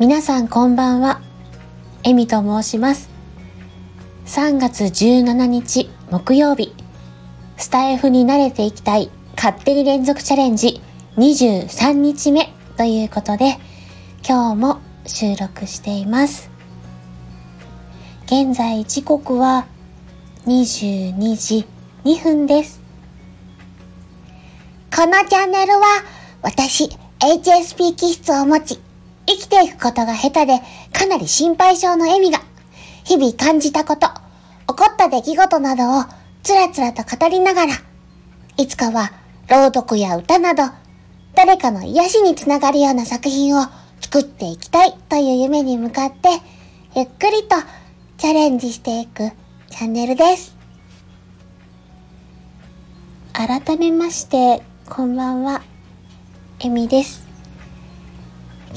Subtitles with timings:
[0.00, 1.20] 皆さんこんばんは。
[2.02, 3.08] エミと申します。
[4.26, 6.74] 3月17日木曜日、
[7.56, 10.82] スタイフに慣れていきたい勝手に連続チャレンジ
[11.16, 13.56] 23日目ということで、
[14.28, 16.50] 今日も収録しています。
[18.26, 19.64] 現在時刻は
[20.46, 21.66] 22時
[22.04, 22.80] 2分です。
[24.92, 25.84] このチャンネルは、
[26.42, 26.90] 私、
[27.20, 28.83] HSP 気質を持ち、
[29.26, 30.60] 生きていくことが下手で、
[30.92, 32.40] かなり心配性のエミが、
[33.04, 34.12] 日々感じたこと、起
[34.66, 36.04] こった出来事などを、
[36.42, 37.74] つらつらと語りながら、
[38.56, 39.12] いつかは、
[39.48, 40.64] 朗読や歌など、
[41.34, 43.66] 誰かの癒しにつながるような作品を
[44.00, 46.28] 作っていきたいという夢に向かって、
[46.94, 47.56] ゆっくりと
[48.18, 49.32] チャレンジしていく
[49.70, 50.54] チャンネルです。
[53.32, 55.62] 改めまして、こんばんは。
[56.60, 57.23] エミです。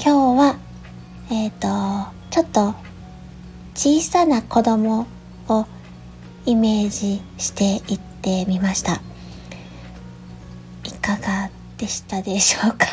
[0.00, 0.56] 今日は、
[1.28, 1.66] えっ、と、
[2.30, 2.72] ちょっと
[3.74, 5.08] 小さな子供
[5.48, 5.66] を
[6.46, 9.00] イメージしていってみました。
[10.84, 12.86] いかがでしたでしょうか？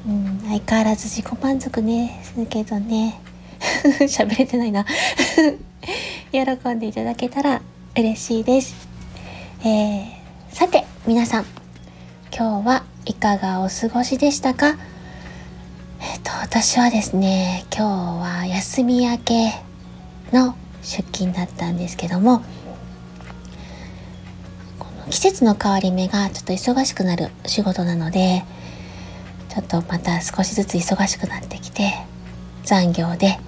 [0.08, 3.20] うん、相変わらず自己満足ね、するけどね。
[4.08, 4.86] 喋れてないな。
[6.32, 7.60] 喜んでいただけたら
[7.94, 8.74] 嬉しいです。
[9.64, 10.04] えー、
[10.50, 11.46] さて、皆さん、
[12.32, 14.76] 今日はいかがお過ごしでしたか？
[16.00, 19.52] えっ、と、私はですね、今日は休み明け
[20.32, 22.42] の出勤だったんですけども、
[24.78, 28.44] この季節の変わり目がちょっと忙しくなる仕事なので、
[29.48, 31.92] ちょっとまた少しずつ忙しくなってきて、
[32.62, 33.38] 残業で、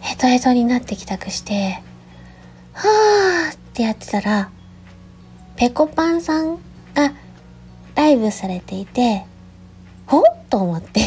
[0.00, 1.82] ヘトヘトになって帰宅して、
[2.72, 4.50] はーってやってたら、
[5.56, 6.58] ペコパンさん
[6.94, 7.12] が
[8.00, 9.26] ライブされていて、
[10.06, 11.02] ほっと思って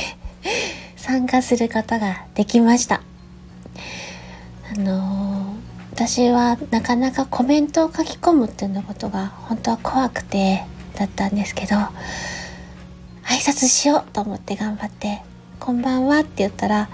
[0.95, 3.01] 参加することができました。
[4.71, 10.63] あのー私はなかなかコメントを書き込むっていうようなことが本当は怖くて
[10.95, 11.91] だったんですけど、挨
[13.37, 15.21] 拶しようと思って頑張って、
[15.59, 16.89] こんばんはって言ったら、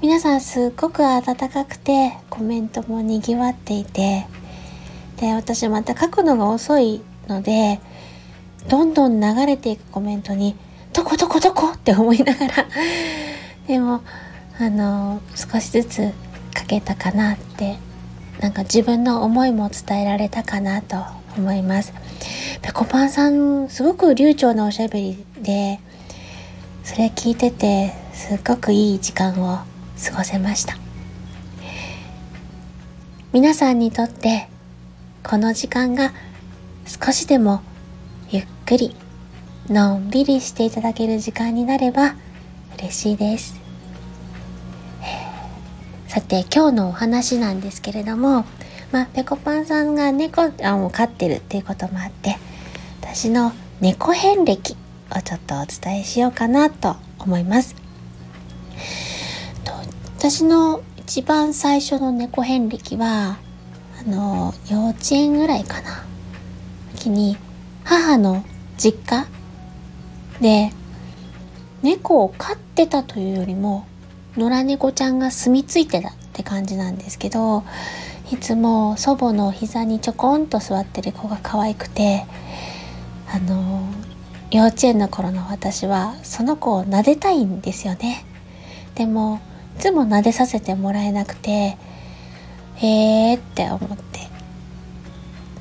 [0.00, 4.26] 皆さんすっごく温かくてコメントも賑わっていて、
[5.18, 7.80] で、私また書くのが遅いので、
[8.66, 10.56] どんどん流れていくコメントに、
[10.92, 12.66] どこどこどこって思いながら、
[13.66, 14.02] でも、
[14.58, 16.12] あの、少しずつ
[16.56, 17.78] 書けたかなって、
[18.40, 20.96] なんか自分の思いも伝えられたかなと
[21.36, 21.92] 思います。
[22.62, 25.80] ぺこぱんさん、すごく流暢なおしゃべりで、
[26.82, 29.58] それ聞いてて、すっごくいい時間を
[30.02, 30.76] 過ごせました。
[33.32, 34.48] 皆さんにとって、
[35.22, 36.12] この時間が
[36.86, 37.60] 少しでも
[38.68, 38.94] くり
[39.70, 42.16] のんびりしていただける時間になれば
[42.76, 43.58] 嬉しいです。
[46.06, 48.44] さて今日のお話なんですけれども、
[48.92, 52.36] まあ、ぺこぱんさんが猫を飼ってるっていうこともあって
[53.00, 54.76] 私の猫遍歴
[55.16, 57.74] をちょっとお伝えしようかなと思います。
[60.18, 63.38] 私の一番最初の猫遍歴は
[63.98, 66.04] あの幼稚園ぐらいかな
[66.96, 67.38] 時に
[67.82, 68.44] 母の
[68.78, 69.26] 実家？
[70.40, 70.72] で
[71.82, 73.86] 猫を飼ってたというよりも
[74.36, 77.64] 野良猫ちゃんが住み着いてたって感じなんですけど
[78.32, 82.24] いつも祖母の膝にちょこんと座ってる子が可愛くて
[83.26, 83.82] あの
[84.50, 88.24] 幼稚園の頃の私はその子を撫でたいんですよね。
[88.94, 89.40] でも
[89.76, 91.76] いつも撫でさせてもらえなくて
[92.76, 94.07] へーって思って。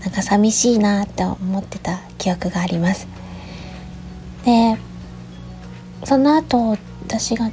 [0.01, 3.07] なんか寂しいなって思ってた記憶があります。
[4.45, 4.77] で
[6.05, 7.49] その後私が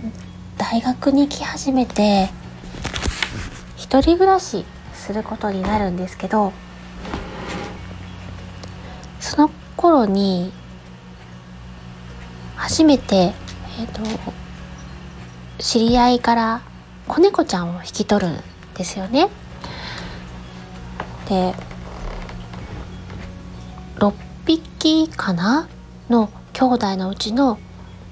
[0.58, 2.28] 大学に来始めて
[3.76, 6.52] 一人暮らしすることになるんですけど
[9.20, 10.52] その頃に
[12.56, 13.32] 初めて
[13.78, 14.02] えっ、と
[15.58, 16.62] 知り合いから
[17.08, 18.40] 子猫ちゃんを引き取るん
[18.74, 19.28] ですよね。
[21.28, 21.54] で
[23.96, 24.12] 6
[24.46, 25.68] 匹かな？
[26.10, 27.58] の兄弟のうちの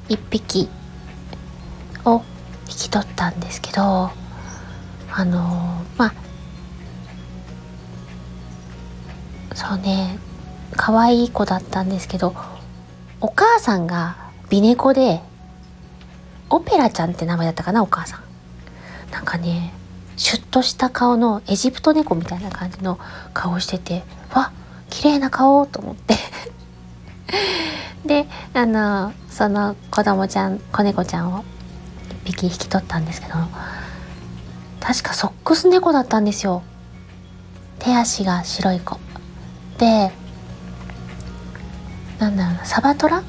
[0.08, 0.68] 1匹
[2.04, 2.22] を
[2.66, 4.10] 引き取ったんですけど
[5.10, 6.14] あのまあ
[9.54, 10.18] そうね
[10.76, 12.34] 可愛い子だったんですけど
[13.20, 14.16] お母さんが
[14.48, 15.20] 美猫で
[16.48, 18.22] オペラちゃんって名前だったかなお母さん。
[19.10, 19.74] なんかね
[20.16, 22.98] シュッとした顔のエジプト猫みたいな感じの
[23.34, 24.02] 顔してて
[24.34, 24.50] わ
[25.02, 26.14] 綺麗な顔と思って。
[28.06, 31.44] であのその子供ちゃん子猫ちゃんを1
[32.24, 33.34] 匹引き取ったんですけど
[34.80, 36.62] 確かソックス猫だったんですよ。
[37.80, 39.00] 手足が白い子。
[39.78, 40.12] で
[42.20, 43.24] なんだろうなサバトラ？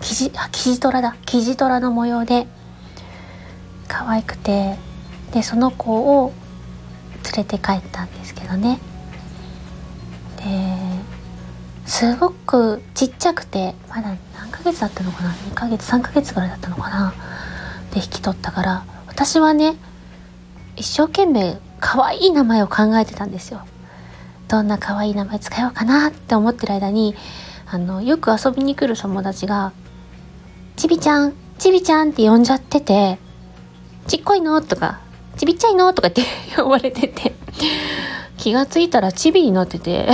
[0.00, 1.14] キジあキジトラだ。
[1.24, 2.48] キジトラの模様で
[3.86, 4.76] 可愛くて
[5.32, 6.32] でその子を
[7.22, 8.80] 連れて帰ったんですけどね
[10.36, 10.86] で
[11.96, 17.14] すごくちっちゃくてまだ何ヶ月だったのかな？2ヶ月3ヶ月ぐらいだったのかな？
[17.94, 19.76] で引き取ったから私はね
[20.76, 23.62] 一生懸命可愛い名前を考えてたんですよ
[24.46, 27.14] どんな可愛い名前使おうかなって思ってる間に
[27.66, 29.72] あのよく遊びに来る友達が
[30.76, 33.18] 「ちびちゃんちびちゃん」って呼んじゃってて
[34.06, 35.00] 「ちっこいの?」とか
[35.38, 36.22] 「ちびっちゃいの?」とかって
[36.58, 37.34] 呼ばれてて
[38.36, 40.10] 気がついたらちびになってて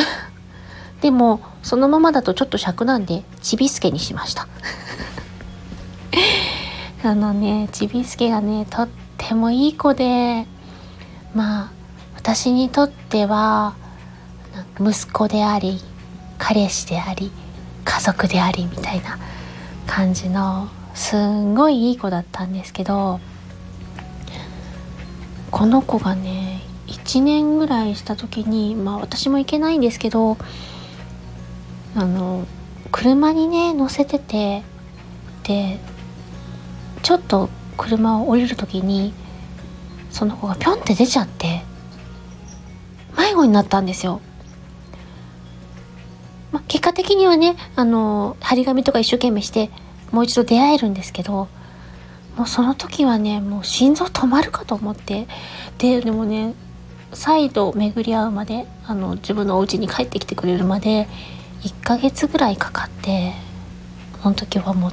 [1.02, 4.49] でもそのままだとちょっと尺なんでちびすけにしました。
[7.05, 10.47] あのねちびすけがねとってもいい子で
[11.35, 11.70] まあ
[12.14, 13.75] 私にとっては
[14.81, 15.81] 息子であり
[16.38, 17.32] 彼氏であり
[17.85, 19.19] 家族でありみたいな
[19.87, 23.20] 感じのすんごいいい子だったんですけど
[25.50, 30.37] この子がね1年ぐらいした時にまあ私も行けないんですけど
[31.94, 32.46] あの
[32.90, 34.62] 車にね乗せてて
[35.44, 35.78] で
[37.02, 39.12] ちょっと車を降りる時に
[40.10, 41.62] その子がぴょんって出ちゃって
[43.16, 44.20] 迷子になったんですよ。
[46.52, 49.70] ま、結果的にはねあの張り紙とか一生懸命して
[50.10, 51.48] もう一度出会えるんですけど
[52.36, 55.26] もうその時はねもう心臓止まるかと思って
[55.78, 56.54] ででもね
[57.14, 61.08] 再度巡り合うまであの自分のお家に帰ってきてくれるまで
[61.62, 63.32] 1ヶ月ぐらいかかって
[64.23, 64.91] その時はも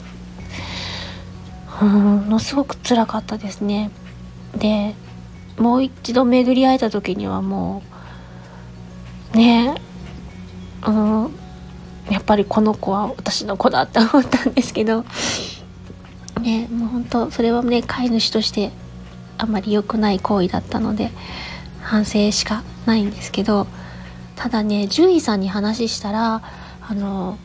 [1.82, 3.92] うものすごく辛かったですね。
[4.56, 4.96] で
[5.58, 7.84] もう一度巡り会えた時にはも
[9.34, 9.76] うね
[10.86, 11.36] うん
[12.10, 15.06] やっぱりこの子は私の子だって思ったんですけど。
[16.42, 18.72] ねもう本当それはね飼い主として
[19.38, 21.12] あんまり良くない行為だったので
[21.82, 23.68] 反省しかないんですけど。
[24.40, 26.42] ただね獣医さんに話したら
[26.90, 27.38] あの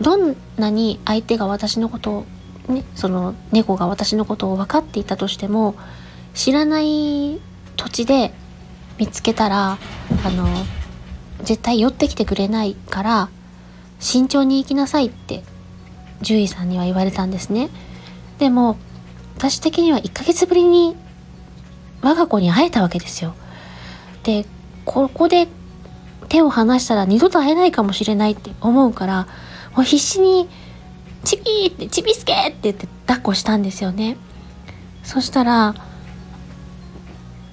[0.00, 2.26] どんなに相手が私のことを、
[2.72, 5.76] ね、その猫が私のことを分かっていたとしても
[6.34, 7.40] 知らない
[7.76, 8.34] 土地で
[8.98, 9.78] 見つけたら
[10.24, 10.46] あの
[11.44, 13.30] 絶対寄ってきてくれないから
[14.00, 15.44] 慎重に行きなさいって
[16.22, 17.70] 獣医さんには言われたんですね。
[18.38, 18.76] でも
[19.36, 20.96] 私的には1ヶ月ぶりに
[22.02, 23.34] 我が子に会えたわけですよ。
[24.24, 24.46] で
[24.84, 25.46] ここで
[26.30, 29.26] 手を離したら二度と会えないかもしれないって思うから
[29.76, 30.48] もう必死に
[31.24, 34.16] 「チビー!」って「チビスケ!」って言って抱っこしたんですよね
[35.02, 35.74] そしたら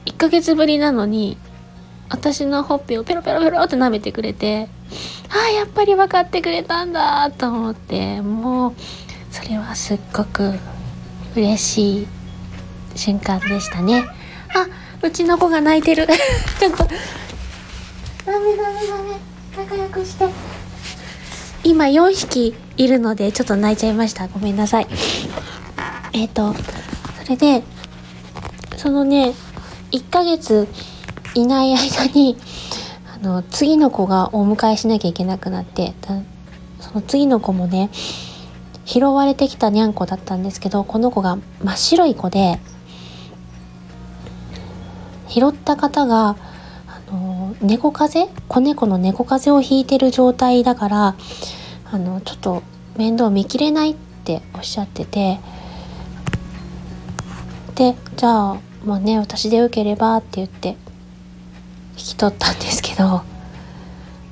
[0.06, 1.38] 1ヶ月ぶりなのに
[2.10, 4.70] 私のほっぺをペロペロペロって舐めてくれて
[5.30, 8.74] ああやっぱり分かってくれたんだと思ってもう
[9.32, 10.54] それはすっごく
[11.36, 12.08] 嬉しい
[12.96, 14.06] 瞬間でしたね
[14.56, 14.68] あ
[15.02, 16.08] うちの子が泣いてる
[16.60, 16.88] ちょっと
[18.28, 19.16] ダメダメダメ。
[19.58, 20.28] 仲良くして。
[21.64, 24.28] 今4匹いるのでちょっと泣いちゃいました。
[24.28, 24.88] ごめんなさい。
[26.12, 26.54] えっ、ー、と
[27.24, 27.64] それで
[28.76, 29.34] そのね
[29.94, 30.68] 1ヶ月
[31.36, 32.36] いない間に
[33.16, 35.94] あの次の子がお迎えしなきゃいけなくなって
[36.82, 37.90] その次の子もね
[38.84, 42.60] 拾われてきたにゃんこだったんですけどこの子が真っ白い子で
[45.30, 46.36] 拾った方が
[47.62, 48.20] 猫風？
[48.22, 51.16] 邪子猫の猫風邪をひいてる状態だから
[51.92, 52.64] あのちょっと
[52.98, 55.40] 面倒見きれないっておっしゃってて。
[57.76, 60.76] でじゃあもうね私でよければって言って引
[61.96, 63.22] き取ったんですけど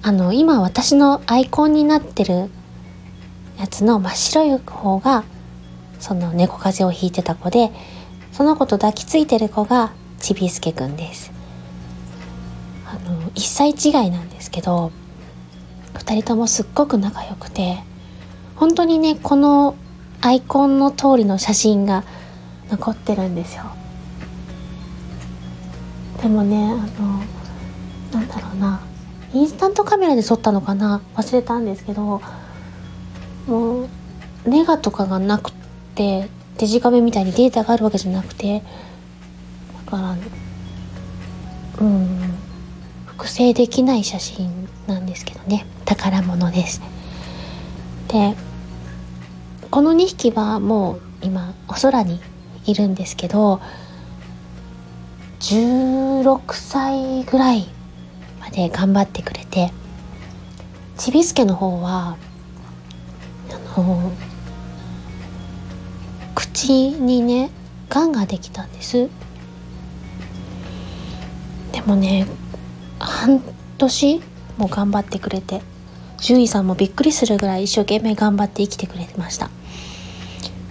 [0.01, 2.49] あの今私のアイコンになってる
[3.59, 5.25] やつの真っ白い方が
[5.99, 7.69] その猫風邪をひいてた子で
[8.31, 11.34] その子と抱きついてる子がちびすけくんです。
[12.87, 14.91] あの1歳違いなんですけど
[15.93, 17.79] 2人ともすっごく仲良くて
[18.55, 19.75] 本当にねこの
[20.21, 22.03] アイコンの通りの写真が
[22.69, 23.63] 残ってるんですよ。
[26.21, 27.21] でもねあの
[28.13, 28.81] なんだろうな
[29.33, 31.01] インスタントカメラで撮ったのかな？
[31.15, 32.21] 忘れたんですけど
[33.47, 33.87] もう
[34.45, 35.51] ネガとかがなく
[35.95, 38.63] てデジカメみたいにデータがあるわけじゃなくて
[39.85, 40.15] だから
[41.81, 42.44] うん。
[43.17, 45.65] 複製できない写真なんですけどね。
[45.85, 46.81] 宝物です。
[48.09, 48.35] で
[49.71, 52.19] この2匹はもう今お空に
[52.65, 53.61] いるんですけど
[55.39, 57.67] 16歳ぐらい
[58.39, 59.71] まで頑張ってくれて
[60.97, 62.17] ちびすけの方は
[63.49, 64.11] あの
[66.35, 67.49] 口にね
[67.89, 69.09] がんができたんです。
[71.71, 72.25] でもね
[72.99, 73.41] 半
[73.77, 74.21] 年？
[74.57, 75.61] も頑張ってくれて。
[76.17, 79.49] 獣医さんもびっくりするぐらい一生懸命頑張って生きてくれてました。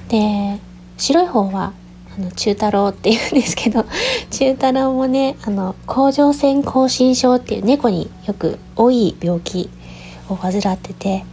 [0.09, 0.59] で
[0.97, 1.73] 白い方は
[2.17, 3.85] あの中太郎っていうんですけど
[4.31, 9.71] 中太郎もねあの甲状腺亢進症っていう猫によく多い病気
[10.29, 11.25] を患ってて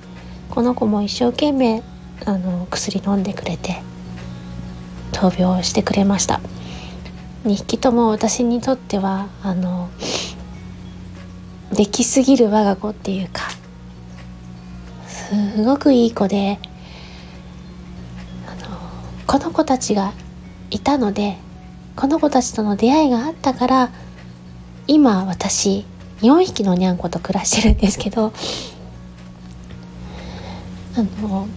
[0.50, 1.84] この子も一生懸命
[2.26, 3.82] あの薬飲んでくれて
[5.12, 6.42] 闘病してくれました。
[7.46, 9.90] 2匹とも私にとってはあの
[11.74, 13.50] できすぎる我が子っていうか
[15.08, 16.60] すごくいい子で
[18.48, 18.78] あの
[19.26, 20.14] この子たちが
[20.70, 21.38] いたので
[21.96, 23.90] この子たちとの出会いがあったから
[24.88, 25.86] 今私
[26.22, 28.34] 4匹のにゃんこと暮らしてるんですけど
[30.98, 31.48] あの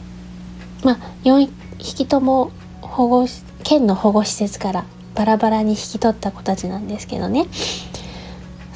[0.85, 3.26] まあ4匹とも保護
[3.64, 7.47] 県の保護施設からバラバラに引き取った子たちなんですけどね。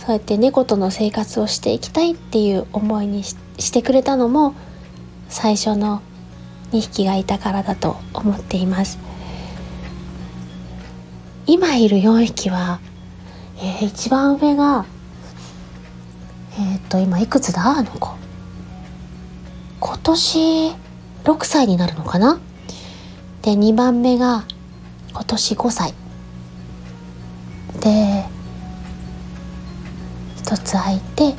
[0.09, 4.55] そうやって猫との生活をしていきたいっていう思いにしてくれたのも
[5.29, 6.01] 最初の
[6.73, 8.99] 2匹がいたからだと思っています。
[11.45, 12.81] 今いる4匹は、
[13.59, 14.87] えー、一番上が
[16.59, 17.67] えっ、と今いくつだ？
[17.67, 18.17] あの子。
[19.79, 20.71] 今年
[21.25, 22.41] 6歳になるのかな？
[23.43, 24.47] で2番目が
[25.13, 25.93] 今年5歳。
[27.83, 28.25] で
[30.49, 31.35] 1つ空いて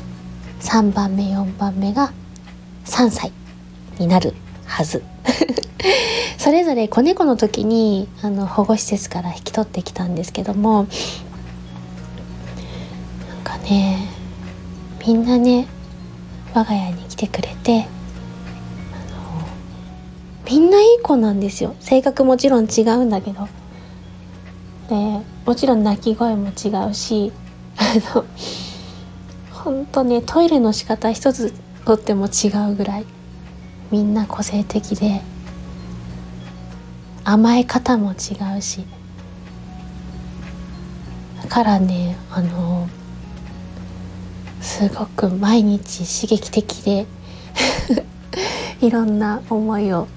[0.60, 2.12] 3番目4番目が
[2.84, 3.32] 3歳
[3.98, 5.02] になるはず。
[6.38, 10.86] それぞれ子猫の時にあの保護施設から引き取ってきたんですけども
[13.28, 14.08] なんかね
[15.04, 15.66] みんなね
[16.54, 17.88] 我が家に来てくれて
[20.48, 21.74] みんないい子なんですよ。
[21.80, 23.48] 性格もちろん違うんだけど。
[24.88, 27.32] でもちろん泣き声も違うし
[27.76, 28.24] あの
[29.62, 31.52] ほんとねトイレの仕方一つ
[31.84, 33.04] とっても違うぐらい
[33.90, 35.20] みんな個性的で
[37.24, 38.86] 甘え方も違うし
[41.42, 42.88] だからねあの
[44.62, 47.06] すごく毎日刺激的で
[48.80, 50.08] いろんな思いを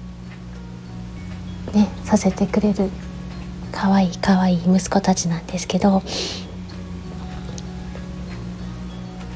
[1.74, 2.88] ねさせてくれる
[3.72, 6.02] かわいいかわいい息子たちなんですけど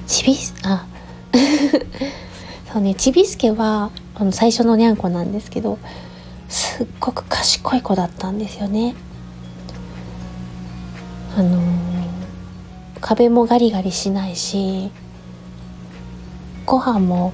[0.08, 0.86] ちびすあ。
[2.72, 5.78] そうねちびすけはあの最初のにゃんこなんですけど
[6.48, 8.94] すっごく賢い子だったんですよね。
[11.36, 11.60] あのー、
[13.00, 14.90] 壁もガリガリしないし
[16.66, 17.32] ご飯も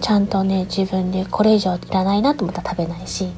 [0.00, 3.28] ちゃんとね自分でこれ以上いらないなと思ったら食べないし。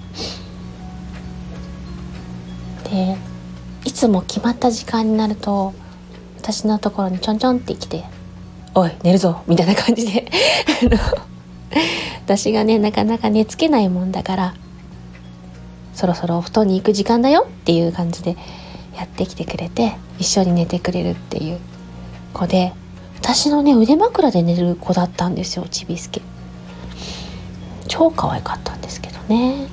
[2.84, 3.16] で
[3.84, 5.74] いつも決まった時間になると
[6.38, 8.04] 私のところにちょんちょんって来て
[8.78, 10.30] 「おい寝るぞ」みたいな感じで。
[12.28, 14.54] 私がねなかなか寝つけないもんだから
[15.94, 18.36] そろそろお布団に行く時間だよっていう感じで
[18.94, 21.58] やってきてくれて一緒に寝てくれるっていう
[22.34, 22.74] 子で
[23.16, 26.20] 私のね腕枕で寝る子だったんですよちびすけ
[27.88, 29.66] 超可愛かったんですけどね。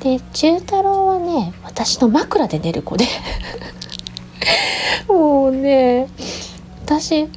[0.00, 3.06] で中太郎はね私の枕で寝る子で。
[5.08, 6.08] もうね
[6.86, 7.28] 私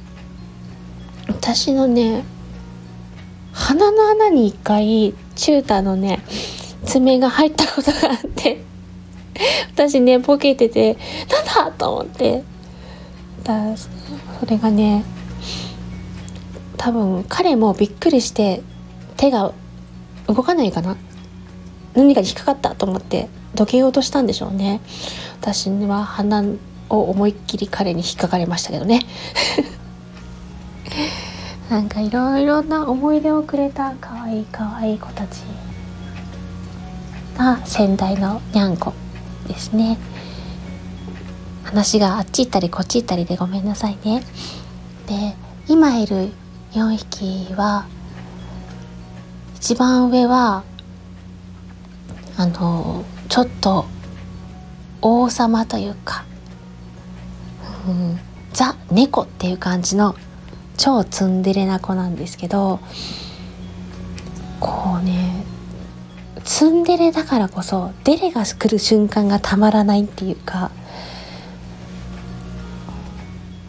[1.26, 2.22] 私のね
[3.50, 6.20] 鼻の穴に一回中太のね
[6.84, 8.62] 爪が入ったことがあって
[9.74, 10.96] 私ねボケてて
[11.28, 12.44] なんだと思って
[13.42, 13.88] だそ
[14.46, 15.04] れがね
[16.76, 18.62] 多分彼もびっくりして
[19.16, 19.52] 手が
[20.28, 20.96] 動かないかな。
[21.94, 24.80] 何かに引っかかったと思ってどけようとしたんでしょうね。
[25.40, 26.44] 私は鼻
[26.90, 29.00] を思いっきり彼に引っかかれましたけどね。
[31.70, 35.40] なんかいろいろな思い出をくれたかわいいかわいい子たち。
[37.38, 38.92] が先代のにゃんこ
[39.48, 39.98] ですね。
[41.64, 44.22] 話があっち行ったりこっち行ったりでごめんなさいね。
[45.06, 45.34] で
[45.68, 46.30] 今いる
[46.72, 47.86] 4匹は
[49.56, 50.64] 一番上は
[52.36, 53.86] あのちょっと
[55.02, 56.24] 王様というか、
[57.86, 58.18] うん、
[58.52, 60.14] ザ・猫っていう感じの
[60.76, 62.80] 超ツンデレな子なんですけど
[64.60, 65.44] こうね
[66.44, 70.70] ツンデレだからこそデレが来る瞬間がたまらないっていうか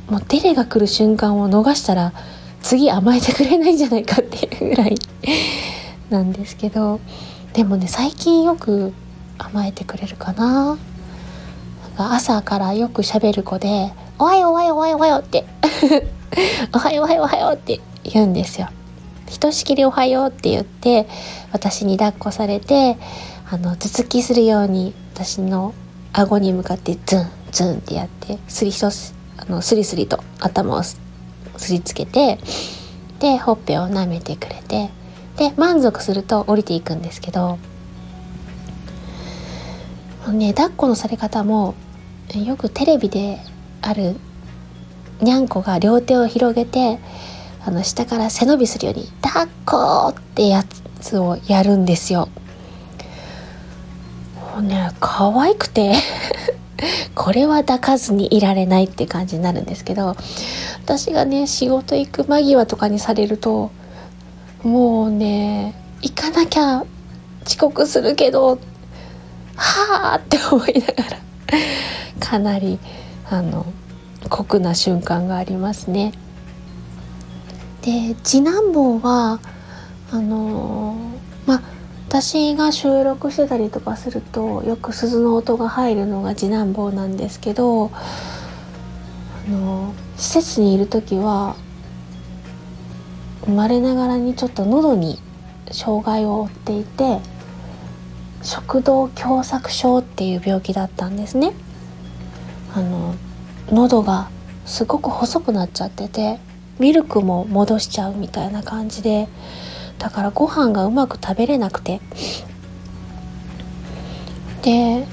[0.10, 2.14] もうデレが来る瞬間を逃したら
[2.62, 4.96] 次甘えてくれないんじゃないかっていうぐらい
[6.10, 7.00] なんですけど
[7.54, 8.94] でもね最近よく
[9.38, 10.78] 甘えてくれるかな。
[11.98, 15.46] なんか朝からよく喋る子で「おはようおはようおはようおはよう」って
[16.74, 18.68] 「おはようおはようおはよう」って言うんですよ。
[19.28, 21.08] ひとしきりおはようって言って
[21.54, 22.98] 私に抱っこされて
[23.50, 25.74] あの頭突きするように私の
[26.12, 28.88] 顎に向かってズンズンってやってすりと
[29.38, 31.00] あのスリスリと頭をす
[31.70, 32.40] りつけて
[33.20, 34.90] でほっぺを舐めてくれて
[35.38, 37.58] で満足すると降りていくんですけど
[40.30, 41.74] ね抱っこのされ方も
[42.36, 43.40] よくテレビで
[43.82, 44.16] ある
[45.20, 47.00] にゃんこが両手を広げて
[47.64, 50.64] あの下から背伸びするように「抱っこ!」ってや
[51.00, 52.30] つをやるんですよ。
[54.56, 55.96] もうね可愛くて
[57.16, 60.16] これは抱かずにいられないって感じになるんですけど
[60.84, 63.72] 私がね仕事行く間際とかにされると
[64.64, 66.84] もうね行かなきゃ
[67.46, 68.60] 遅刻するけど
[69.56, 71.18] はあって思いながら
[72.20, 72.80] かなり
[73.30, 73.66] あの
[74.30, 76.14] 酷な瞬間がありますね。
[77.82, 79.40] で次男坊は
[80.12, 81.62] あのー、まあ
[82.08, 91.56] 私が収録してたりとかするとよく鈴の音が入るのが次男坊なんですけど、あのー、施設にいる時は
[93.46, 95.20] 生まれながらにちょっと喉に
[95.72, 97.20] 障害を負っていて
[98.42, 101.54] 食道狭窄症っていう病気だったんですね。
[102.74, 103.16] あの
[103.72, 104.30] 喉が
[104.66, 106.40] すごく細くなっちゃってて
[106.80, 109.28] ミルクも戻しちゃうみたいな感じで
[109.98, 112.00] だからご飯がうまく食べれなくて
[114.62, 115.06] で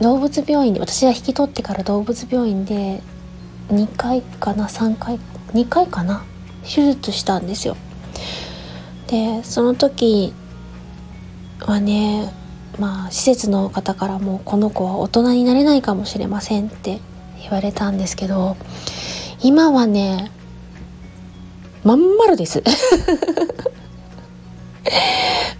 [0.00, 3.00] 動物病院で私が引き取ってから動物病院で
[3.68, 5.18] 2回かな3回
[5.52, 6.24] 2回かな
[6.62, 7.76] 手術したんですよ
[9.06, 10.34] でその時
[11.60, 12.32] はね
[12.78, 17.00] まあ施設の方からもこの子は大人になれないかもしれませんって
[17.42, 18.56] 言われたんですけど
[19.42, 20.30] 今はね
[21.84, 22.62] まん丸です。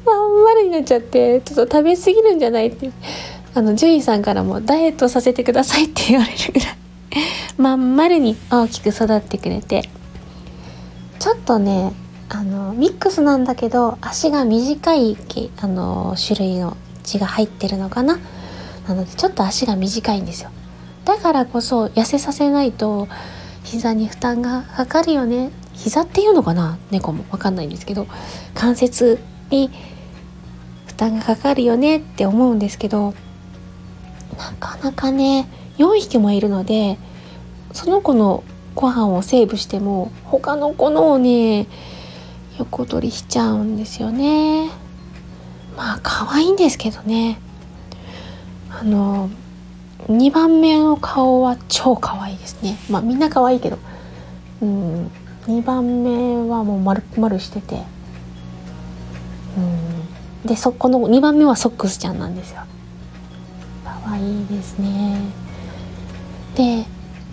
[0.05, 2.91] まん丸になっちゃってちょっと食べ過ぎるんじゃないって。
[3.55, 6.77] あの獣医さんからもダイエットさせてくださいって言われるぐらい。
[7.57, 9.89] まん丸に大きく育ってくれて。
[11.19, 11.93] ちょっとね
[12.29, 15.17] あのミックスなんだけど足が短い
[15.61, 16.77] あの種類の
[17.09, 18.19] 血が入ってるのかな？
[18.87, 20.51] なのでちょっと足が短いんですよ。
[21.05, 23.09] だからこそ痩せさせないと
[23.65, 25.51] 膝に負担がかかるよね。
[25.73, 26.79] 膝っていうのかな？
[26.91, 27.25] 猫も。
[27.31, 28.07] わかんないんですけど
[28.55, 29.19] 関節
[29.51, 29.71] に
[30.87, 31.99] 負担がかかるよね？
[31.99, 33.15] って思うんですけど
[34.37, 36.99] なかなかね4匹もいるので
[37.73, 38.43] その子の
[38.75, 41.67] ご飯をセーブしても他の子のをね
[42.59, 44.71] 横取りしちゃうんですよね。
[45.79, 47.39] まあ可愛いんですけどね。
[48.69, 49.31] あの
[50.09, 52.77] 2番目の顔は超可愛いですね。
[52.91, 53.79] まあみんな可愛いけど。
[54.61, 55.11] うん
[55.47, 57.85] 2番目はもう丸々してて。
[59.57, 59.61] う
[60.45, 62.63] んでそこの2番目はソックスちゃんなんですよ。
[63.85, 65.21] 可愛いですね。
[66.57, 66.87] で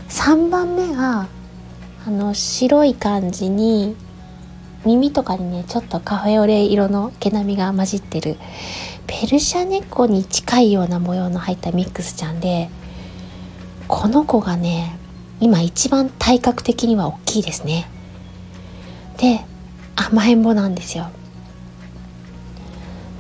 [0.10, 1.28] 3番目が
[2.06, 3.96] あの白い感じに
[4.86, 8.38] 耳とかにねちょっとカフェオレ色の毛並みが混じってる
[9.08, 12.70] ペルシャ猫に近いような模様の入ったミックスちゃんで
[13.88, 14.98] この子がね
[15.40, 17.90] 今一番体格的には大きいですね。
[19.18, 19.42] で
[19.96, 21.10] 甘えん坊なんですよ。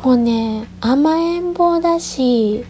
[0.03, 2.63] もうね甘えん坊だし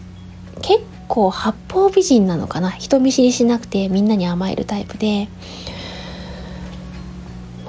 [0.62, 2.70] 結構八方美人なのかな。
[2.70, 5.28] 人見知りしなくてみんなに甘えるタイプで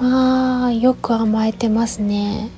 [0.00, 2.50] まあよく甘えてますね。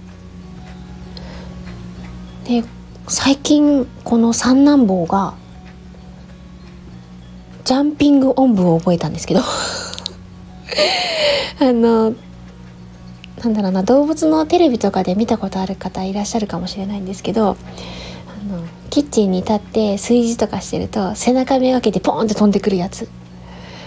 [2.44, 2.64] で
[3.08, 5.34] 最近この三男坊が
[7.64, 9.40] ジャンピングおんぶを覚えたんですけど。
[11.60, 12.14] あの
[13.42, 17.56] なんだろうな動物のテレビとかで見たことある方いらっしゃるかもしれないんですけどあの
[18.90, 23.08] キッチンに立って炊事とかしてると背中めがけてポーンって飛んでくるやつ。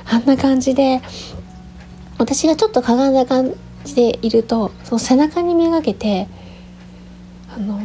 [0.06, 1.02] あんな感じで
[2.18, 6.28] 私がちょっとかがんだ感じでいるとその背中にめがけて
[7.56, 7.82] あの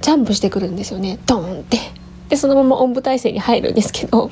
[0.00, 1.18] ジャンプしてくるんですよね。
[1.26, 1.78] ドーンって。
[2.28, 4.30] でそのままおんぶ体勢に入るんですけど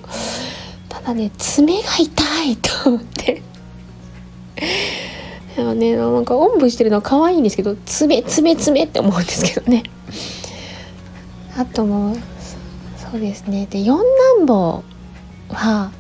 [0.89, 3.43] ただね爪が痛いと思って。
[5.57, 9.83] でもねなんかおんぶしてるのは可愛いんですけど爪爪爪って思うんですけどね。
[11.57, 12.17] あともう
[12.97, 13.67] そうですね。
[13.69, 13.99] で四
[14.39, 14.85] 男坊
[15.51, 15.91] は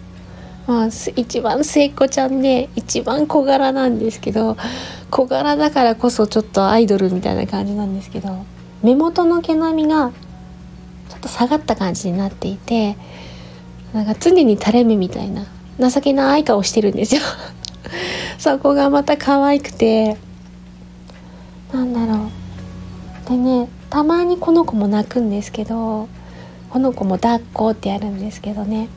[0.69, 4.59] まあ、一番末っ子ちゃんで一番小柄なんですけど
[5.11, 8.45] 小柄だからこそちょっとアイドルみたいな感じなんですけど
[8.83, 10.13] 目元の毛並みが
[11.09, 12.99] ちょっと下がった感じになっていて
[13.95, 15.47] なんか常に垂れ目みたいな
[15.81, 17.23] 情けない顔してるんですよ。
[18.39, 20.19] そこがまた可愛くて
[21.73, 22.27] なんだろ
[23.27, 23.29] う。
[23.31, 26.09] でねたまにこの子も泣くんですけど
[26.69, 28.91] この子も抱っこってやるんですけどね。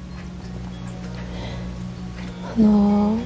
[2.58, 3.18] あの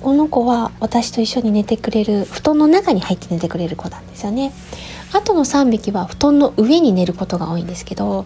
[0.00, 4.52] この子は私と一緒に寝てくれる布団の中に入って寝てくれる子なんですよね。
[5.12, 8.24] あとの3匹は布団の上に寝ることが多いんですけど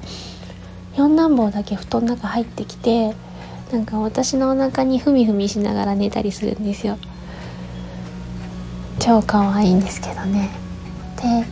[0.96, 3.14] 四男坊だけ布団の中入ってきて
[3.72, 6.98] なんか私のお腹にふみふみしながら寝たりするんですよ。
[9.00, 10.50] 超可愛いんですけどね。
[11.16, 11.46] で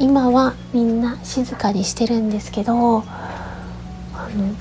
[0.00, 4.54] 今はみんな静かにしてるんですけどあの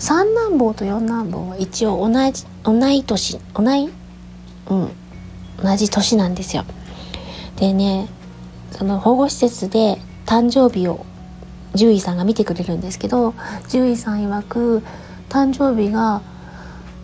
[0.00, 3.90] 三男坊と四男坊は一応同じ同い年同い
[4.70, 4.90] うん
[5.62, 6.64] 同じ年なんですよ
[7.56, 8.08] でね
[8.72, 11.04] その保護施設で誕生日を
[11.72, 13.34] 獣医さんが見てくれるんですけど
[13.64, 14.82] 獣医さん曰く
[15.28, 16.22] 誕生日が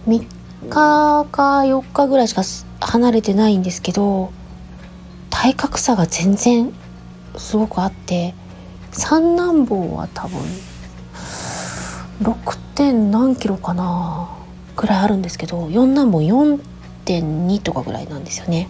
[0.09, 0.27] 3
[0.71, 2.43] 日か4日ぐらいしか
[2.81, 4.33] 離れてないんですけど
[5.29, 6.73] 体格差が全然
[7.37, 8.35] すごくあって
[8.91, 10.41] 三男坊は多分
[12.23, 12.66] 6.
[12.77, 14.29] 点何キロかな
[14.77, 18.69] ぐらいあるんですけど四男坊4.2とかぐらいなんですよね。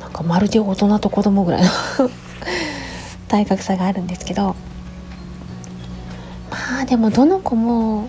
[0.00, 1.68] なんかまるで大人と子供ぐらいの
[3.28, 4.56] 体格差があるんですけど。
[6.50, 8.08] まあでもどの子も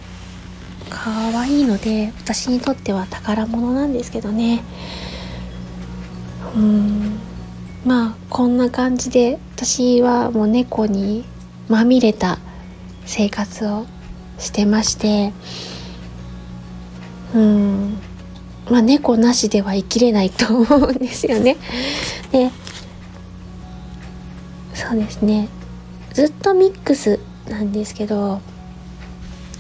[0.89, 4.63] 可愛いので私にとっては宝物なんですけどね。
[6.55, 7.19] うん。
[7.85, 11.25] まあこんな感じで私はもう猫に
[11.67, 12.39] まみれた
[13.05, 13.85] 生活を
[14.39, 15.33] してまして。
[17.33, 17.97] うん。
[18.69, 21.57] まあ猫なしでは生きれないと思うんですよね。
[22.31, 22.49] で
[24.73, 25.49] そうですね。
[26.13, 27.19] ずっとミックス
[27.49, 28.41] なんですけど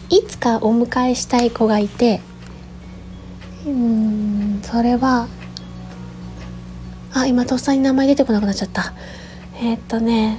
[0.09, 2.21] いつかお迎えしたい子がいて
[3.65, 5.27] うんそれは
[7.13, 8.93] あ今とっさに名前出てこなくなっちゃった。
[9.57, 10.37] えー、っとね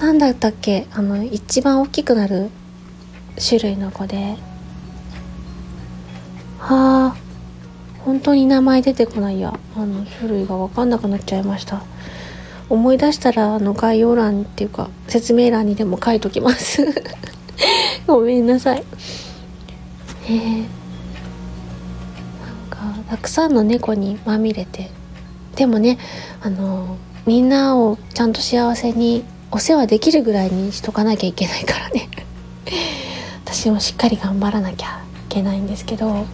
[0.00, 0.86] 何だったっけ？
[0.92, 2.50] あの一番大きくなる
[3.36, 4.36] 種類の子で。
[6.58, 7.16] はあ
[8.04, 9.58] 本当に名前出てこないや。
[9.76, 11.82] あの種類が分かんなくなっちゃいました。
[12.68, 16.84] 思い出したらあの概要欄っていうか説明欄にでも書いときます。
[18.06, 18.84] ごめんなさい。
[20.26, 20.66] えー、なん
[22.70, 24.90] かたくさんの猫にまみれて。
[25.56, 25.98] でもね
[26.40, 32.08] あのみんなをちゃんと幸せにお世話できるぐらいにしとかなきゃいけないからね。
[33.44, 34.90] 私もしっかり頑張らなきゃい
[35.28, 36.26] けないんですけど。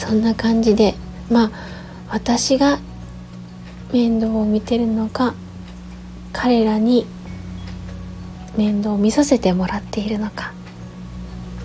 [0.00, 0.94] そんな感じで
[1.30, 1.50] まあ
[2.08, 2.78] 私が
[3.92, 5.34] 面倒を見てるのか
[6.32, 7.06] 彼らに
[8.56, 10.52] 面倒を見させてもらっているのか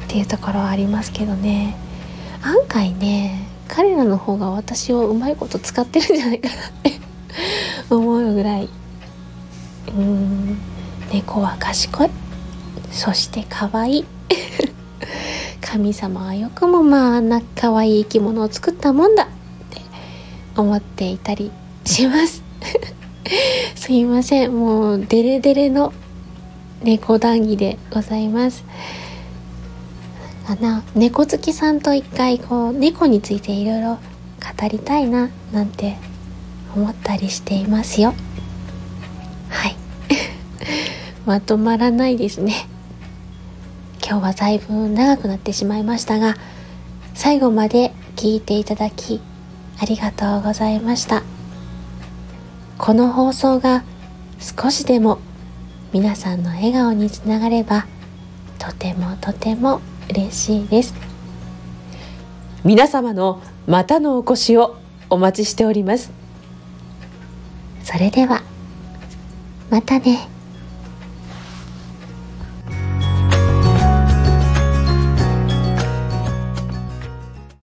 [0.05, 1.77] っていうところはありますけどね。
[2.41, 6.91] 案外ね彼らの方が私をうまいこと使ってるんじゃないかなって
[7.89, 8.69] 思うぐらい
[9.91, 10.57] うん。
[11.11, 12.09] 猫は賢い。
[12.91, 14.05] そして可愛い。
[15.61, 19.23] 神様はよくもまああんな可愛い生き物を作ったもんだ。
[19.23, 19.27] っ
[19.69, 19.81] て
[20.55, 21.51] 思っていたり
[21.85, 22.43] します。
[23.75, 24.57] すいません。
[24.57, 25.93] もうデレデレの
[26.83, 28.63] 猫談義でございます。
[30.45, 35.97] かな猫好きさんと一回こう猫についていろいろ語りたいななんて
[36.75, 38.13] 思ったりしていますよ。
[39.55, 39.75] はい。
[41.25, 42.67] まとまらないですね。
[44.05, 46.35] 今日はだいぶ長くなってしまいましたが
[47.15, 49.19] 最後まで聞いていただき
[49.81, 51.23] ありがとうございました。
[52.77, 53.83] この放送が
[54.39, 55.19] 少しでも
[55.91, 57.87] 皆さんの笑顔につながれば
[58.59, 60.93] とてもとても嬉しいです。
[62.63, 64.75] 皆様のまたのお越しを
[65.09, 66.11] お待ちしております。
[67.83, 68.54] それでは。
[69.69, 70.34] またね。